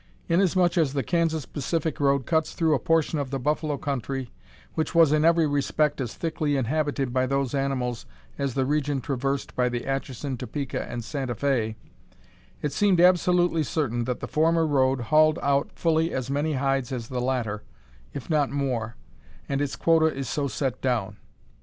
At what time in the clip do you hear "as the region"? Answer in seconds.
8.39-8.99